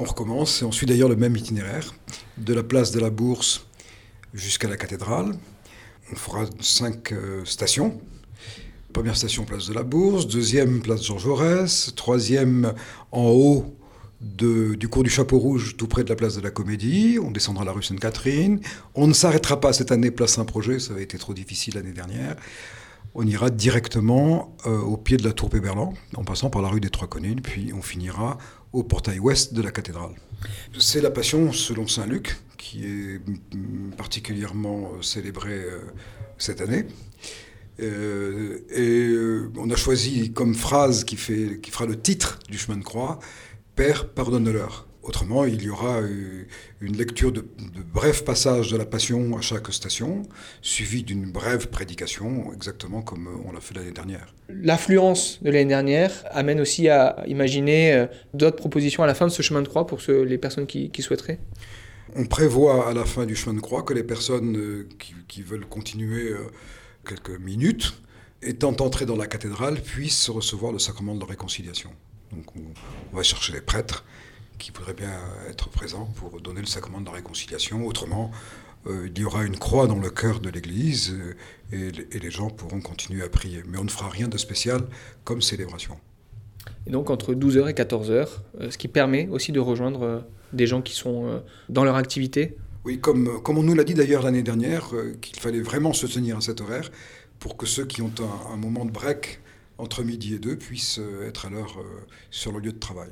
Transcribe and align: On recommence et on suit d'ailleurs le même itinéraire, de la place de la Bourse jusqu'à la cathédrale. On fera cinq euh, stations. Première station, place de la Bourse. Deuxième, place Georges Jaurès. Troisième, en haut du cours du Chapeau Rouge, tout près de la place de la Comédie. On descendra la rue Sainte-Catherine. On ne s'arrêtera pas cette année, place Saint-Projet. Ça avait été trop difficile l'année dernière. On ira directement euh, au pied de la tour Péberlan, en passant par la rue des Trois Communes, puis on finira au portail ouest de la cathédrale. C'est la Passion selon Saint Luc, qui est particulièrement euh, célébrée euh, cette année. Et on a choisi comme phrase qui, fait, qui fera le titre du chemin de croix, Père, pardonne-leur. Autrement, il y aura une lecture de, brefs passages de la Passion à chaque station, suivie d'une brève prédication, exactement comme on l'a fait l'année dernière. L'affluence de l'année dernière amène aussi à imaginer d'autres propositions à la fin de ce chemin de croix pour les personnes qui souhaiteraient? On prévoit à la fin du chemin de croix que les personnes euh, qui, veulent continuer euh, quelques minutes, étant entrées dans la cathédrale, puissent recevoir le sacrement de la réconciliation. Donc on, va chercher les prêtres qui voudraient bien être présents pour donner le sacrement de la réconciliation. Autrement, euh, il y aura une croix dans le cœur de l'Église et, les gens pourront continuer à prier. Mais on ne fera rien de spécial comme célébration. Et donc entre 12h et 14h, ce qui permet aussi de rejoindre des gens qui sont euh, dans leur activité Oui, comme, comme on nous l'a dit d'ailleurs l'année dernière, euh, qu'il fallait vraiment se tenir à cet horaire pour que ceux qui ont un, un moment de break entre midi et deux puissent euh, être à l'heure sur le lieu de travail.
On 0.00 0.04
recommence 0.04 0.62
et 0.62 0.64
on 0.64 0.70
suit 0.70 0.86
d'ailleurs 0.86 1.08
le 1.08 1.16
même 1.16 1.36
itinéraire, 1.36 1.92
de 2.36 2.54
la 2.54 2.62
place 2.62 2.92
de 2.92 3.00
la 3.00 3.10
Bourse 3.10 3.66
jusqu'à 4.32 4.68
la 4.68 4.76
cathédrale. 4.76 5.34
On 6.12 6.14
fera 6.14 6.44
cinq 6.60 7.10
euh, 7.10 7.44
stations. 7.44 8.00
Première 8.92 9.16
station, 9.16 9.44
place 9.44 9.66
de 9.66 9.74
la 9.74 9.82
Bourse. 9.82 10.28
Deuxième, 10.28 10.82
place 10.82 11.02
Georges 11.02 11.24
Jaurès. 11.24 11.92
Troisième, 11.96 12.74
en 13.10 13.24
haut 13.24 13.74
du 14.20 14.88
cours 14.88 15.02
du 15.02 15.10
Chapeau 15.10 15.40
Rouge, 15.40 15.76
tout 15.76 15.88
près 15.88 16.04
de 16.04 16.08
la 16.10 16.16
place 16.16 16.36
de 16.36 16.42
la 16.42 16.52
Comédie. 16.52 17.18
On 17.20 17.32
descendra 17.32 17.64
la 17.64 17.72
rue 17.72 17.82
Sainte-Catherine. 17.82 18.60
On 18.94 19.08
ne 19.08 19.12
s'arrêtera 19.12 19.60
pas 19.60 19.72
cette 19.72 19.90
année, 19.90 20.12
place 20.12 20.34
Saint-Projet. 20.34 20.78
Ça 20.78 20.92
avait 20.92 21.02
été 21.02 21.18
trop 21.18 21.34
difficile 21.34 21.74
l'année 21.74 21.92
dernière. 21.92 22.36
On 23.14 23.26
ira 23.26 23.50
directement 23.50 24.56
euh, 24.66 24.80
au 24.80 24.96
pied 24.96 25.16
de 25.16 25.24
la 25.24 25.32
tour 25.32 25.50
Péberlan, 25.50 25.94
en 26.16 26.24
passant 26.24 26.50
par 26.50 26.62
la 26.62 26.68
rue 26.68 26.80
des 26.80 26.90
Trois 26.90 27.08
Communes, 27.08 27.40
puis 27.40 27.72
on 27.72 27.82
finira 27.82 28.38
au 28.72 28.82
portail 28.82 29.18
ouest 29.18 29.54
de 29.54 29.62
la 29.62 29.70
cathédrale. 29.70 30.14
C'est 30.78 31.00
la 31.00 31.10
Passion 31.10 31.52
selon 31.52 31.86
Saint 31.86 32.06
Luc, 32.06 32.36
qui 32.58 32.84
est 32.84 33.20
particulièrement 33.96 34.92
euh, 34.94 35.02
célébrée 35.02 35.62
euh, 35.62 35.80
cette 36.38 36.60
année. 36.60 36.86
Et 37.80 39.14
on 39.56 39.70
a 39.70 39.76
choisi 39.76 40.32
comme 40.32 40.56
phrase 40.56 41.04
qui, 41.04 41.14
fait, 41.14 41.60
qui 41.62 41.70
fera 41.70 41.86
le 41.86 41.96
titre 41.96 42.40
du 42.48 42.58
chemin 42.58 42.76
de 42.76 42.82
croix, 42.82 43.20
Père, 43.76 44.10
pardonne-leur. 44.10 44.87
Autrement, 45.08 45.44
il 45.46 45.62
y 45.62 45.70
aura 45.70 46.00
une 46.80 46.96
lecture 46.96 47.32
de, 47.32 47.44
brefs 47.92 48.24
passages 48.24 48.70
de 48.70 48.76
la 48.76 48.84
Passion 48.84 49.36
à 49.36 49.40
chaque 49.40 49.72
station, 49.72 50.22
suivie 50.60 51.02
d'une 51.02 51.30
brève 51.30 51.68
prédication, 51.68 52.52
exactement 52.54 53.02
comme 53.02 53.28
on 53.46 53.52
l'a 53.52 53.60
fait 53.60 53.74
l'année 53.74 53.90
dernière. 53.90 54.34
L'affluence 54.48 55.42
de 55.42 55.50
l'année 55.50 55.64
dernière 55.64 56.12
amène 56.30 56.60
aussi 56.60 56.88
à 56.88 57.24
imaginer 57.26 58.06
d'autres 58.34 58.56
propositions 58.56 59.02
à 59.02 59.06
la 59.06 59.14
fin 59.14 59.26
de 59.26 59.32
ce 59.32 59.42
chemin 59.42 59.62
de 59.62 59.68
croix 59.68 59.86
pour 59.86 59.98
les 60.08 60.38
personnes 60.38 60.66
qui 60.66 61.02
souhaiteraient? 61.02 61.40
On 62.16 62.24
prévoit 62.24 62.88
à 62.88 62.94
la 62.94 63.04
fin 63.04 63.26
du 63.26 63.36
chemin 63.36 63.54
de 63.54 63.60
croix 63.60 63.82
que 63.82 63.92
les 63.92 64.02
personnes 64.02 64.56
euh, 64.56 64.88
qui, 65.28 65.42
veulent 65.42 65.66
continuer 65.66 66.30
euh, 66.30 66.50
quelques 67.06 67.38
minutes, 67.38 67.94
étant 68.42 68.74
entrées 68.80 69.06
dans 69.06 69.16
la 69.16 69.26
cathédrale, 69.26 69.80
puissent 69.80 70.30
recevoir 70.30 70.72
le 70.72 70.78
sacrement 70.78 71.14
de 71.14 71.20
la 71.20 71.26
réconciliation. 71.26 71.90
Donc 72.32 72.44
on, 72.56 73.16
va 73.16 73.22
chercher 73.22 73.52
les 73.52 73.60
prêtres 73.60 74.04
qui 74.58 74.72
voudraient 74.72 74.94
bien 74.94 75.12
être 75.48 75.68
présents 75.68 76.06
pour 76.16 76.40
donner 76.40 76.60
le 76.60 76.66
sacrement 76.66 77.00
de 77.00 77.06
la 77.06 77.12
réconciliation. 77.12 77.86
Autrement, 77.86 78.30
euh, 78.86 79.08
il 79.14 79.18
y 79.20 79.24
aura 79.24 79.44
une 79.44 79.58
croix 79.58 79.86
dans 79.86 79.98
le 79.98 80.10
cœur 80.10 80.40
de 80.40 80.50
l'Église 80.50 81.16
et, 81.72 81.90
les 81.90 82.30
gens 82.30 82.50
pourront 82.50 82.80
continuer 82.80 83.22
à 83.22 83.28
prier. 83.28 83.62
Mais 83.66 83.78
on 83.78 83.84
ne 83.84 83.90
fera 83.90 84.08
rien 84.08 84.28
de 84.28 84.38
spécial 84.38 84.82
comme 85.24 85.42
célébration. 85.42 85.98
Et 86.86 86.90
donc 86.90 87.10
entre 87.10 87.34
12h 87.34 87.68
et 87.68 87.72
14h, 87.72 88.28
ce 88.70 88.78
qui 88.78 88.88
permet 88.88 89.28
aussi 89.28 89.52
de 89.52 89.60
rejoindre 89.60 90.24
des 90.52 90.66
gens 90.66 90.82
qui 90.82 90.94
sont 90.94 91.26
euh, 91.26 91.38
dans 91.68 91.84
leur 91.84 91.96
activité 91.96 92.56
Oui, 92.84 93.00
comme, 93.00 93.42
comme 93.42 93.58
on 93.58 93.62
nous 93.62 93.74
l'a 93.74 93.84
dit 93.84 93.94
d'ailleurs 93.94 94.22
l'année 94.22 94.42
dernière, 94.42 94.94
euh, 94.94 95.16
qu'il 95.20 95.38
fallait 95.38 95.60
vraiment 95.60 95.92
se 95.92 96.06
tenir 96.06 96.38
à 96.38 96.40
cet 96.40 96.60
horaire 96.60 96.90
pour 97.38 97.56
que 97.56 97.66
ceux 97.66 97.84
qui 97.84 98.02
ont 98.02 98.12
un, 98.20 98.54
un 98.54 98.56
moment 98.56 98.84
de 98.84 98.90
break 98.90 99.40
entre 99.78 100.02
midi 100.02 100.34
et 100.34 100.38
deux 100.38 100.56
puissent 100.56 100.98
euh, 100.98 101.28
être 101.28 101.46
à 101.46 101.50
l'heure 101.50 101.76
sur 102.30 102.52
le 102.52 102.60
lieu 102.60 102.72
de 102.72 102.78
travail. 102.78 103.10